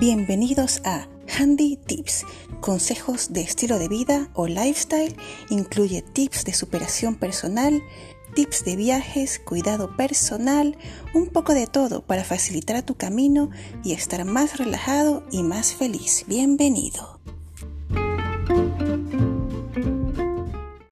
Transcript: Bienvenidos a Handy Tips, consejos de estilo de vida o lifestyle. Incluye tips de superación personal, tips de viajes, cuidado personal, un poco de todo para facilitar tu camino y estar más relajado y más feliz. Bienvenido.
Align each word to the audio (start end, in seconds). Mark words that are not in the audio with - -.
Bienvenidos 0.00 0.80
a 0.84 1.08
Handy 1.36 1.76
Tips, 1.76 2.24
consejos 2.60 3.32
de 3.32 3.40
estilo 3.40 3.80
de 3.80 3.88
vida 3.88 4.30
o 4.32 4.46
lifestyle. 4.46 5.16
Incluye 5.50 6.02
tips 6.02 6.44
de 6.44 6.52
superación 6.52 7.16
personal, 7.16 7.82
tips 8.36 8.64
de 8.64 8.76
viajes, 8.76 9.40
cuidado 9.40 9.96
personal, 9.96 10.78
un 11.14 11.26
poco 11.26 11.52
de 11.52 11.66
todo 11.66 12.02
para 12.02 12.22
facilitar 12.22 12.80
tu 12.84 12.94
camino 12.94 13.50
y 13.82 13.92
estar 13.92 14.24
más 14.24 14.58
relajado 14.58 15.26
y 15.32 15.42
más 15.42 15.74
feliz. 15.74 16.24
Bienvenido. 16.28 17.17